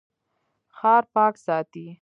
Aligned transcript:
ښار 0.77 1.03
پاک 1.13 1.33
ساتئ 1.45 1.85